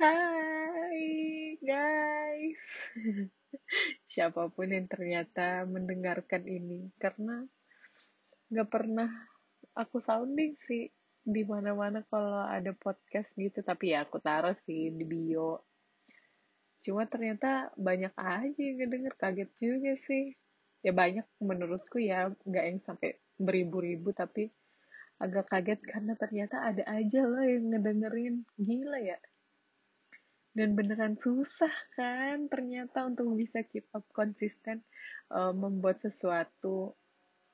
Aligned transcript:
Hai 0.00 1.60
guys, 1.60 2.64
siapa 4.08 4.48
pun 4.48 4.72
yang 4.72 4.88
ternyata 4.88 5.68
mendengarkan 5.68 6.48
ini, 6.48 6.88
karena 6.96 7.44
gak 8.48 8.72
pernah 8.72 9.12
aku 9.76 10.00
sounding 10.00 10.56
sih 10.64 10.88
di 11.20 11.44
mana-mana 11.44 12.00
kalau 12.08 12.48
ada 12.48 12.72
podcast 12.72 13.36
gitu, 13.36 13.60
tapi 13.60 13.92
ya 13.92 14.08
aku 14.08 14.24
taruh 14.24 14.56
sih 14.64 14.88
di 14.88 15.04
bio. 15.04 15.68
Cuma 16.80 17.04
ternyata 17.04 17.68
banyak 17.76 18.16
aja 18.16 18.56
yang 18.56 18.80
ngedenger, 18.80 19.14
kaget 19.20 19.52
juga 19.60 20.00
sih. 20.00 20.32
Ya 20.80 20.96
banyak 20.96 21.28
menurutku 21.44 22.00
ya, 22.00 22.32
gak 22.48 22.64
yang 22.64 22.80
sampai 22.88 23.20
beribu-ribu, 23.36 24.16
tapi 24.16 24.48
agak 25.20 25.52
kaget 25.52 25.84
karena 25.84 26.16
ternyata 26.16 26.56
ada 26.64 26.88
aja 26.88 27.20
loh 27.28 27.44
yang 27.44 27.68
ngedengerin. 27.68 28.48
Gila 28.56 28.96
ya, 29.04 29.20
dan 30.50 30.74
beneran 30.74 31.14
susah 31.14 31.70
kan 31.94 32.50
ternyata 32.50 33.06
untuk 33.06 33.38
bisa 33.38 33.62
keep 33.66 33.86
up 33.94 34.02
konsisten 34.10 34.82
uh, 35.30 35.54
membuat 35.54 36.02
sesuatu 36.02 36.98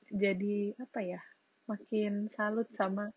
jadi 0.09 0.73
apa 0.81 0.99
ya 1.03 1.21
makin 1.67 2.31
salut 2.31 2.71
sama 2.73 3.11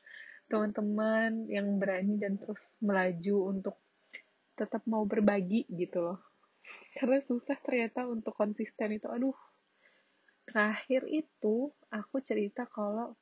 teman-teman 0.51 1.47
yang 1.47 1.79
berani 1.79 2.19
dan 2.19 2.35
terus 2.35 2.61
melaju 2.83 3.55
untuk 3.55 3.77
tetap 4.59 4.83
mau 4.91 5.07
berbagi 5.07 5.65
gitu 5.71 6.03
loh. 6.03 6.19
Karena 6.99 7.23
susah 7.23 7.57
ternyata 7.63 8.05
untuk 8.05 8.35
konsisten 8.35 8.99
itu. 8.99 9.07
Aduh 9.07 9.39
terakhir 10.51 11.07
itu 11.07 11.71
aku 11.95 12.19
cerita 12.27 12.67
kalau 12.67 13.15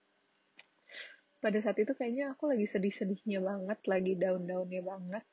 pada 1.39 1.61
saat 1.61 1.77
itu 1.77 1.93
kayaknya 1.93 2.33
aku 2.33 2.48
lagi 2.48 2.65
sedih-sedihnya 2.65 3.45
banget 3.45 3.79
lagi 3.84 4.12
daun-daunnya 4.17 4.83
banget 4.83 5.25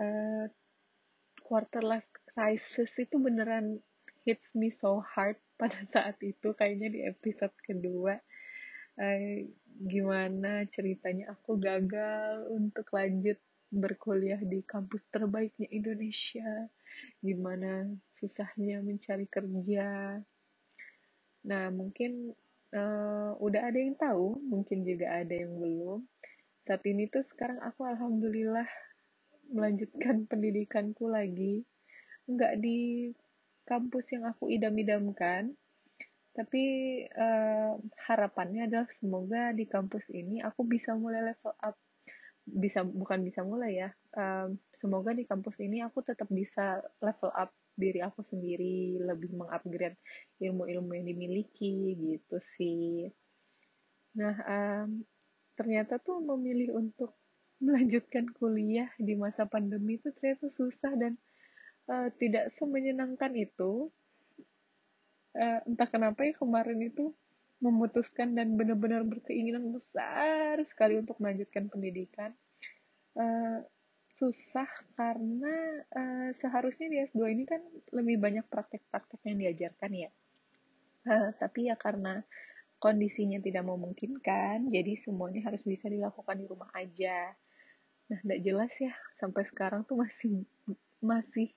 uh, 0.00 0.46
quarter 1.44 1.84
life 1.84 2.08
crisis 2.34 2.90
itu 2.98 3.20
beneran 3.20 3.78
hits 4.24 4.56
me 4.56 4.72
so 4.72 5.04
hard 5.04 5.36
pada 5.60 5.78
saat 5.86 6.18
itu 6.24 6.56
kayaknya 6.56 6.88
di 6.90 7.00
episode 7.06 7.54
kedua. 7.62 8.18
Uh, 8.94 9.50
gimana 9.74 10.66
ceritanya 10.70 11.34
aku 11.34 11.58
gagal 11.58 12.46
untuk 12.54 12.86
lanjut 12.94 13.38
berkuliah 13.74 14.38
di 14.38 14.62
kampus 14.62 15.02
terbaiknya 15.10 15.66
Indonesia? 15.70 16.70
Gimana 17.18 17.90
susahnya 18.14 18.82
mencari 18.82 19.26
kerja? 19.26 20.18
Nah 21.44 21.64
mungkin 21.74 22.32
uh, 22.70 23.34
udah 23.38 23.62
ada 23.66 23.78
yang 23.78 23.98
tahu 23.98 24.38
mungkin 24.46 24.86
juga 24.86 25.22
ada 25.22 25.34
yang 25.34 25.54
belum. 25.58 26.00
Saat 26.64 26.82
ini 26.88 27.10
tuh 27.10 27.26
sekarang 27.26 27.60
aku 27.60 27.84
alhamdulillah 27.84 28.66
melanjutkan 29.50 30.24
pendidikanku 30.30 31.10
lagi. 31.10 31.64
Nggak 32.30 32.54
di 32.60 33.10
kampus 33.64 34.04
yang 34.12 34.24
aku 34.28 34.52
idam-idamkan. 34.52 35.52
Tapi 36.34 36.62
uh, 37.14 37.78
harapannya 38.10 38.66
adalah 38.66 38.90
semoga 38.98 39.54
di 39.54 39.70
kampus 39.70 40.10
ini 40.10 40.42
aku 40.42 40.66
bisa 40.66 40.94
mulai 40.98 41.34
level 41.34 41.54
up. 41.62 41.78
Bisa 42.44 42.82
bukan 42.82 43.22
bisa 43.22 43.46
mulai 43.46 43.86
ya. 43.86 43.90
Uh, 44.12 44.52
semoga 44.74 45.14
di 45.14 45.24
kampus 45.24 45.56
ini 45.62 45.80
aku 45.80 46.02
tetap 46.02 46.26
bisa 46.28 46.82
level 47.00 47.30
up 47.32 47.54
diri 47.74 47.98
aku 48.02 48.22
sendiri 48.22 49.02
lebih 49.02 49.34
mengupgrade 49.34 49.98
ilmu-ilmu 50.38 50.94
yang 50.94 51.06
dimiliki 51.06 51.94
gitu 51.98 52.38
sih. 52.38 53.10
Nah 54.14 54.36
um, 54.46 55.02
ternyata 55.58 55.98
tuh 55.98 56.22
memilih 56.22 56.74
untuk 56.78 57.14
melanjutkan 57.62 58.30
kuliah 58.34 58.90
di 58.98 59.14
masa 59.14 59.46
pandemi 59.46 59.98
itu 60.00 60.10
ternyata 60.14 60.50
susah 60.50 60.92
dan 60.98 61.14
uh, 61.90 62.08
tidak 62.18 62.50
semenyenangkan 62.54 63.32
itu. 63.36 63.90
Uh, 65.34 65.58
entah 65.66 65.90
kenapa 65.90 66.22
ya 66.22 66.34
kemarin 66.38 66.78
itu 66.78 67.10
memutuskan 67.58 68.38
dan 68.38 68.54
benar-benar 68.54 69.02
berkeinginan 69.02 69.66
besar 69.74 70.62
sekali 70.62 71.00
untuk 71.00 71.18
melanjutkan 71.18 71.66
pendidikan. 71.66 72.30
Uh, 73.14 73.62
susah 74.14 74.68
karena 74.94 75.82
uh, 75.90 76.30
seharusnya 76.38 76.86
di 76.86 76.98
S2 77.02 77.34
ini 77.34 77.44
kan 77.46 77.58
lebih 77.90 78.22
banyak 78.22 78.46
praktek-praktek 78.46 79.20
yang 79.26 79.38
diajarkan 79.42 79.90
ya. 79.90 80.10
Uh, 81.04 81.30
tapi 81.36 81.68
ya 81.68 81.76
karena 81.76 82.22
kondisinya 82.84 83.40
tidak 83.40 83.64
memungkinkan, 83.64 84.68
jadi 84.68 84.92
semuanya 85.00 85.48
harus 85.48 85.64
bisa 85.64 85.88
dilakukan 85.88 86.36
di 86.36 86.44
rumah 86.44 86.68
aja. 86.76 87.32
Nah, 88.12 88.18
tidak 88.20 88.40
jelas 88.44 88.72
ya, 88.76 88.92
sampai 89.16 89.48
sekarang 89.48 89.88
tuh 89.88 90.04
masih 90.04 90.44
masih 91.00 91.48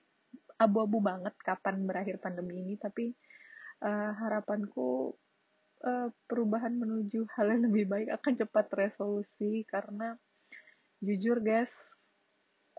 abu-abu 0.56 1.04
banget 1.04 1.36
kapan 1.44 1.84
berakhir 1.84 2.16
pandemi 2.16 2.64
ini, 2.64 2.80
tapi 2.80 3.12
uh, 3.84 4.16
harapanku 4.16 5.12
uh, 5.84 6.08
perubahan 6.24 6.72
menuju 6.72 7.28
hal 7.36 7.52
yang 7.52 7.68
lebih 7.68 7.84
baik 7.84 8.08
akan 8.08 8.32
cepat 8.40 8.66
resolusi 8.72 9.68
karena 9.68 10.16
jujur 11.04 11.44
guys, 11.44 11.92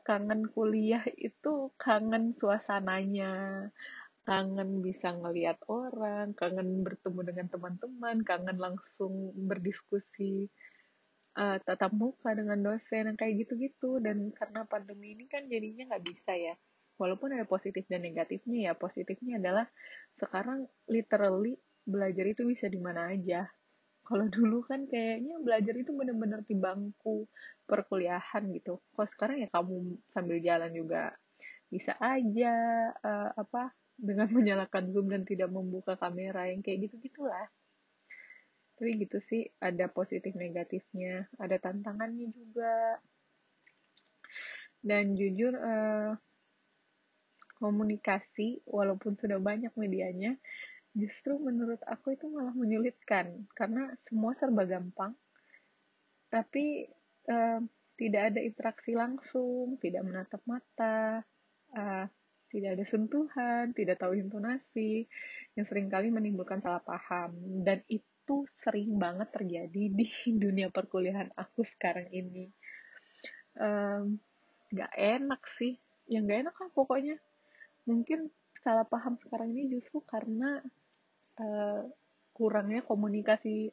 kangen 0.02 0.50
kuliah 0.50 1.06
itu 1.22 1.70
kangen 1.78 2.34
suasananya, 2.34 3.70
kangen 4.30 4.86
bisa 4.86 5.10
ngeliat 5.10 5.58
orang, 5.66 6.38
kangen 6.38 6.86
bertemu 6.86 7.34
dengan 7.34 7.48
teman-teman, 7.50 8.22
kangen 8.22 8.62
langsung 8.62 9.34
berdiskusi 9.34 10.46
uh, 11.34 11.58
tatap 11.66 11.90
muka 11.98 12.38
dengan 12.38 12.62
dosen 12.62 13.10
yang 13.10 13.18
kayak 13.18 13.42
gitu-gitu. 13.42 13.98
Dan 13.98 14.30
karena 14.38 14.70
pandemi 14.70 15.18
ini 15.18 15.26
kan 15.26 15.50
jadinya 15.50 15.90
nggak 15.90 16.06
bisa 16.06 16.38
ya. 16.38 16.54
Walaupun 17.02 17.34
ada 17.34 17.50
positif 17.50 17.90
dan 17.90 18.06
negatifnya 18.06 18.70
ya 18.70 18.74
positifnya 18.78 19.42
adalah 19.42 19.66
sekarang 20.14 20.70
literally 20.86 21.58
belajar 21.82 22.30
itu 22.30 22.46
bisa 22.46 22.70
di 22.70 22.78
mana 22.78 23.10
aja. 23.10 23.50
Kalau 24.06 24.30
dulu 24.38 24.62
kan 24.62 24.86
kayaknya 24.86 25.42
belajar 25.42 25.74
itu 25.74 25.90
bener-bener 25.90 26.46
di 26.46 26.54
bangku 26.54 27.26
perkuliahan 27.66 28.46
gitu. 28.54 28.78
Kok 28.94 29.10
sekarang 29.10 29.42
ya 29.42 29.50
kamu 29.50 29.98
sambil 30.14 30.38
jalan 30.38 30.70
juga 30.70 31.18
bisa 31.70 31.94
aja 32.02 32.54
uh, 33.00 33.30
apa 33.38 33.74
dengan 33.96 34.28
menyalakan 34.38 34.90
zoom 34.94 35.10
dan 35.10 35.24
tidak 35.24 35.50
membuka 35.54 35.96
kamera 35.96 36.50
yang 36.50 36.66
kayak 36.66 36.90
gitu 36.90 36.98
gitulah 37.10 37.48
tapi 38.80 38.96
gitu 38.96 39.20
sih 39.20 39.44
ada 39.60 39.92
positif 39.92 40.32
negatifnya 40.40 41.28
ada 41.36 41.60
tantangannya 41.60 42.32
juga. 42.32 42.96
Dan 44.80 45.20
jujur 45.20 45.52
uh, 45.52 46.16
komunikasi 47.60 48.64
walaupun 48.64 49.20
sudah 49.20 49.36
banyak 49.44 49.76
medianya 49.76 50.40
justru 50.96 51.36
menurut 51.36 51.84
aku 51.84 52.16
itu 52.16 52.32
malah 52.32 52.56
menyulitkan. 52.56 53.52
Karena 53.52 53.92
semua 54.08 54.32
serba 54.40 54.64
gampang 54.64 55.12
tapi 56.32 56.88
uh, 57.28 57.60
tidak 58.00 58.32
ada 58.32 58.40
interaksi 58.40 58.96
langsung 58.96 59.76
tidak 59.84 60.08
menatap 60.08 60.40
mata 60.48 61.20
uh, 61.76 62.06
tidak 62.50 62.82
ada 62.82 62.86
sentuhan, 62.86 63.72
tidak 63.78 64.02
tahu 64.02 64.18
intonasi, 64.18 65.06
yang 65.54 65.66
sering 65.70 65.88
kali 65.88 66.10
menimbulkan 66.10 66.60
salah 66.66 66.82
paham. 66.82 67.38
Dan 67.62 67.86
itu 67.86 68.50
sering 68.50 68.98
banget 68.98 69.30
terjadi 69.30 69.84
di 69.94 70.08
dunia 70.44 70.74
perkuliahan 70.74 71.30
aku 71.38 71.62
sekarang 71.62 72.10
ini. 72.10 72.50
Um, 73.60 74.18
gak 74.74 74.94
enak 74.98 75.42
sih, 75.62 75.78
yang 76.10 76.26
gak 76.26 76.50
enak 76.50 76.56
kan 76.58 76.70
pokoknya. 76.74 77.22
Mungkin 77.86 78.34
salah 78.58 78.86
paham 78.86 79.16
sekarang 79.22 79.54
ini 79.54 79.78
justru 79.78 80.02
karena 80.02 80.60
uh, 81.38 81.82
kurangnya 82.34 82.82
komunikasi 82.82 83.70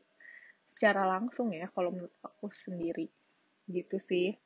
secara 0.68 1.08
langsung 1.08 1.56
ya, 1.56 1.72
kalau 1.72 1.96
menurut 1.96 2.12
aku 2.20 2.52
sendiri. 2.52 3.08
Gitu 3.64 3.96
sih. 4.04 4.36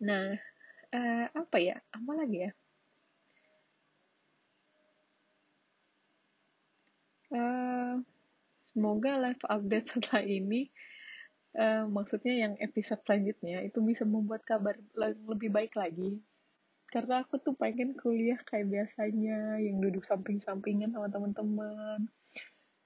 Nah, 0.00 0.55
uh, 0.96 1.26
apa 1.36 1.56
ya? 1.60 1.76
Apa 1.92 2.12
lagi 2.16 2.48
ya? 2.48 2.52
Uh, 7.26 8.00
semoga 8.62 9.18
live 9.20 9.44
update 9.50 9.86
setelah 9.92 10.24
ini, 10.24 10.70
uh, 11.58 11.84
maksudnya 11.90 12.48
yang 12.48 12.54
episode 12.62 13.02
selanjutnya 13.04 13.60
itu 13.66 13.82
bisa 13.82 14.06
membuat 14.06 14.46
kabar 14.48 14.78
lebih 15.26 15.52
baik 15.52 15.76
lagi. 15.76 16.22
Karena 16.86 17.26
aku 17.26 17.42
tuh 17.42 17.58
pengen 17.58 17.98
kuliah 17.98 18.38
kayak 18.46 18.70
biasanya, 18.70 19.58
yang 19.58 19.82
duduk 19.82 20.06
samping-sampingan 20.06 20.94
sama 20.94 21.10
teman-teman, 21.10 22.06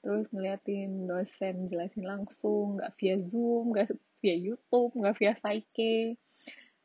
terus 0.00 0.26
ngeliatin 0.32 1.04
dosen 1.04 1.68
jelasin 1.68 2.08
langsung, 2.08 2.80
nggak 2.80 2.96
via 2.96 3.20
Zoom, 3.20 3.76
nggak 3.76 3.92
via 4.24 4.36
YouTube, 4.40 4.96
nggak 4.96 5.16
via 5.20 5.36
Saike. 5.36 6.16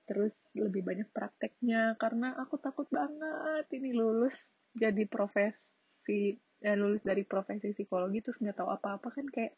Terus 0.05 0.33
lebih 0.53 0.85
banyak 0.85 1.09
prakteknya, 1.09 1.97
karena 1.97 2.37
aku 2.37 2.61
takut 2.61 2.85
banget 2.93 3.65
ini 3.73 3.91
lulus 3.93 4.37
jadi 4.75 5.07
profesi 5.07 6.35
ya 6.59 6.73
lulus 6.73 7.03
dari 7.05 7.23
profesi 7.23 7.71
psikologi 7.71 8.25
terus 8.25 8.41
nggak 8.41 8.57
tahu 8.57 8.69
apa-apa 8.73 9.07
kan 9.13 9.27
kayak 9.29 9.53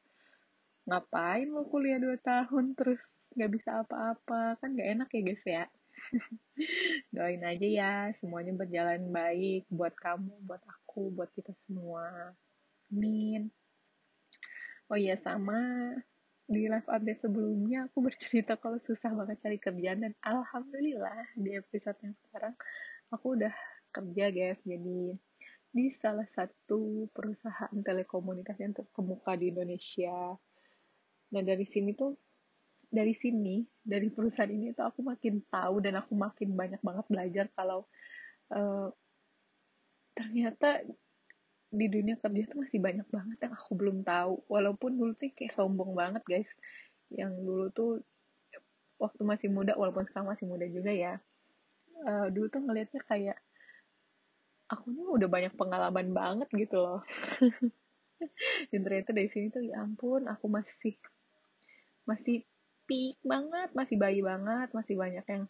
ngapain 0.88 1.52
lo 1.52 1.68
kuliah 1.68 2.00
dua 2.00 2.16
tahun 2.24 2.72
terus 2.74 3.04
nggak 3.36 3.52
bisa 3.52 3.84
apa-apa. 3.84 4.56
Kan 4.64 4.76
nggak 4.76 4.90
enak 4.98 5.10
ya 5.12 5.22
guys 5.22 5.44
ya? 5.44 5.64
Doain 7.14 7.44
aja 7.44 7.68
ya 7.68 7.94
semuanya 8.16 8.54
berjalan 8.56 9.12
baik 9.12 9.68
buat 9.68 9.94
kamu 10.00 10.34
buat 10.48 10.64
aku 10.64 11.12
buat 11.12 11.30
kita 11.36 11.52
semua. 11.68 12.32
Amin. 12.88 13.52
Oh 14.88 14.96
iya 14.96 15.20
sama 15.20 15.60
di 16.48 16.64
live 16.72 16.88
update 16.88 17.28
sebelumnya 17.28 17.92
aku 17.92 18.00
bercerita 18.08 18.56
kalau 18.56 18.80
susah 18.88 19.12
banget 19.12 19.44
cari 19.44 19.60
kerjaan 19.60 20.00
dan 20.08 20.14
alhamdulillah 20.24 21.36
di 21.36 21.60
episode 21.60 22.00
yang 22.00 22.16
sekarang 22.24 22.56
aku 23.12 23.36
udah 23.36 23.52
kerja 23.92 24.26
guys. 24.32 24.60
Jadi 24.64 25.12
di 25.68 25.86
salah 25.92 26.26
satu 26.26 27.12
perusahaan 27.12 27.76
telekomunikasi 27.76 28.64
yang 28.64 28.76
terkemuka 28.76 29.36
di 29.36 29.52
Indonesia. 29.52 30.40
Nah 31.36 31.42
dari 31.44 31.68
sini 31.68 31.92
tuh 31.92 32.16
dari 32.88 33.12
sini 33.12 33.68
dari 33.84 34.08
perusahaan 34.08 34.48
ini 34.48 34.72
tuh 34.72 34.88
aku 34.88 35.04
makin 35.04 35.44
tahu 35.52 35.84
dan 35.84 36.00
aku 36.00 36.16
makin 36.16 36.56
banyak 36.56 36.80
banget 36.80 37.06
belajar 37.12 37.46
kalau 37.52 37.84
uh, 38.56 38.88
ternyata 40.16 40.88
di 41.68 41.86
dunia 41.92 42.16
kerja 42.20 42.48
tuh 42.48 42.64
masih 42.64 42.80
banyak 42.80 43.08
banget 43.12 43.38
yang 43.44 43.54
aku 43.54 43.72
belum 43.76 44.04
tahu. 44.08 44.44
Walaupun 44.48 44.96
dulu 44.96 45.12
tuh 45.16 45.32
kayak 45.36 45.54
sombong 45.56 45.92
banget 45.94 46.24
guys. 46.24 46.50
Yang 47.12 47.32
dulu 47.44 47.66
tuh 47.72 47.92
waktu 48.98 49.22
masih 49.22 49.50
muda 49.54 49.78
walaupun 49.78 50.10
sekarang 50.10 50.34
masih 50.34 50.50
muda 50.50 50.66
juga 50.66 50.90
ya 50.90 51.22
uh, 52.06 52.28
dulu 52.30 52.48
tuh 52.52 52.62
ngelihatnya 52.62 53.02
kayak 53.06 53.38
aku 54.68 54.92
nih 54.92 55.08
udah 55.08 55.30
banyak 55.32 55.54
pengalaman 55.56 56.12
banget 56.12 56.50
gitu 56.52 56.78
loh. 56.84 57.02
Dan 58.74 58.82
ternyata 58.82 59.14
dari 59.14 59.30
sini 59.32 59.48
tuh 59.54 59.64
ya 59.64 59.80
ampun 59.80 60.28
aku 60.28 60.50
masih 60.52 60.98
masih 62.04 62.44
peak 62.88 63.20
banget 63.22 63.72
masih 63.78 63.96
bayi 64.00 64.20
banget 64.24 64.72
masih 64.72 64.96
banyak 64.98 65.24
yang 65.28 65.44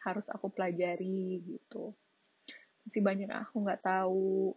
harus 0.00 0.26
aku 0.30 0.52
pelajari 0.52 1.42
gitu. 1.44 1.96
Masih 2.86 3.02
banyak 3.02 3.30
aku 3.32 3.56
nggak 3.66 3.82
tahu 3.82 4.54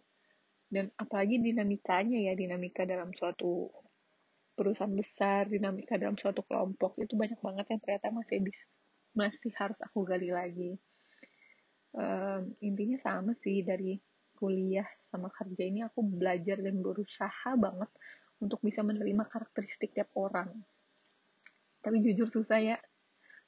dan 0.74 0.90
apalagi 0.98 1.38
dinamikanya 1.38 2.18
ya 2.18 2.34
dinamika 2.34 2.82
dalam 2.82 3.14
suatu 3.14 3.70
perusahaan 4.58 4.90
besar 4.90 5.46
dinamika 5.46 5.94
dalam 5.94 6.18
suatu 6.18 6.42
kelompok 6.42 6.98
itu 6.98 7.14
banyak 7.14 7.38
banget 7.38 7.66
yang 7.70 7.80
ternyata 7.82 8.10
masih 8.10 8.42
masih 9.14 9.54
harus 9.54 9.78
aku 9.78 10.02
gali 10.02 10.34
lagi. 10.34 10.74
Um, 11.94 12.58
intinya 12.58 12.98
sama 12.98 13.38
sih 13.38 13.62
dari 13.62 14.02
kuliah 14.34 14.86
sama 15.06 15.30
kerja 15.30 15.62
ini 15.62 15.86
aku 15.86 16.02
belajar 16.02 16.58
dan 16.58 16.82
berusaha 16.82 17.54
banget 17.54 17.86
untuk 18.42 18.58
bisa 18.66 18.82
menerima 18.82 19.30
karakteristik 19.30 19.94
tiap 19.94 20.10
orang. 20.18 20.50
Tapi 21.86 22.02
jujur 22.02 22.26
susah 22.34 22.58
ya. 22.58 22.78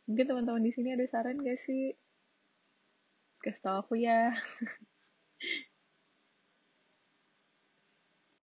Mungkin 0.07 0.31
teman-teman 0.31 0.63
di 0.63 0.71
sini 0.71 0.95
ada 0.95 1.03
saran 1.11 1.43
gak 1.43 1.59
sih? 1.59 1.91
Kasih 3.43 3.63
tau 3.67 3.83
aku 3.83 3.99
ya 3.99 4.31